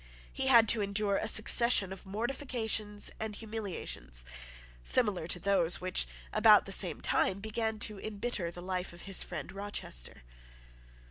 He 0.33 0.47
had 0.47 0.67
to 0.69 0.81
endure 0.81 1.17
a 1.17 1.27
succession 1.27 1.93
of 1.93 2.07
mortifications 2.07 3.11
and 3.19 3.35
humiliations 3.35 4.25
similar 4.83 5.27
to 5.27 5.37
those 5.39 5.79
which, 5.79 6.07
about 6.33 6.65
the 6.65 6.71
same 6.71 7.01
time, 7.01 7.39
began 7.39 7.77
to 7.81 7.99
embitter 7.99 8.49
the 8.49 8.63
life 8.63 8.93
of 8.93 9.03
his 9.03 9.21
friend 9.21 9.51
Rochester. 9.51 10.23